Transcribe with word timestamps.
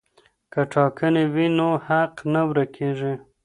که 0.51 0.61
ټاکنې 0.73 1.23
وي 1.33 1.47
نو 1.57 1.69
حق 1.85 2.13
نه 2.33 2.41
ورک 2.47 2.69
کیږي. 2.77 3.13